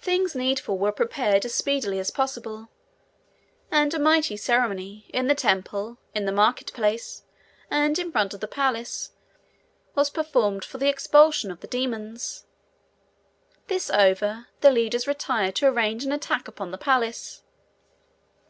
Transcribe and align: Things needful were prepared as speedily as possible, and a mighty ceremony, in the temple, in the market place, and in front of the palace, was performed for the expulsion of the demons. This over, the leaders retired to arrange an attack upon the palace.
Things 0.00 0.34
needful 0.34 0.78
were 0.78 0.92
prepared 0.92 1.44
as 1.44 1.52
speedily 1.52 1.98
as 1.98 2.10
possible, 2.10 2.70
and 3.70 3.92
a 3.92 3.98
mighty 3.98 4.34
ceremony, 4.34 5.04
in 5.12 5.26
the 5.26 5.34
temple, 5.34 5.98
in 6.14 6.24
the 6.24 6.32
market 6.32 6.72
place, 6.72 7.24
and 7.70 7.98
in 7.98 8.10
front 8.10 8.32
of 8.32 8.40
the 8.40 8.48
palace, 8.48 9.10
was 9.94 10.08
performed 10.08 10.64
for 10.64 10.78
the 10.78 10.88
expulsion 10.88 11.50
of 11.50 11.60
the 11.60 11.66
demons. 11.66 12.46
This 13.66 13.90
over, 13.90 14.46
the 14.62 14.70
leaders 14.72 15.06
retired 15.06 15.54
to 15.56 15.66
arrange 15.66 16.02
an 16.04 16.12
attack 16.12 16.48
upon 16.48 16.70
the 16.70 16.78
palace. 16.78 17.42